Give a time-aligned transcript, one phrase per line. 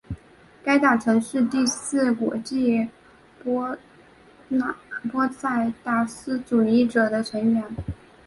[0.63, 2.87] 该党曾是第四国际
[3.43, 3.77] 波
[5.31, 7.63] 萨达斯主义者的成员。